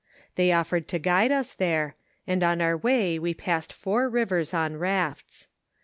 They 0.33 0.51
offered 0.51 0.87
to 0.87 0.97
guide 0.97 1.31
us 1.31 1.53
there, 1.53 1.95
and 2.25 2.41
on 2.43 2.59
our 2.59 2.75
way 2.75 3.19
we 3.19 3.35
passed 3.35 3.71
four 3.71 4.09
rivers 4.09 4.51
on 4.51 4.77
rafts. 4.77 5.47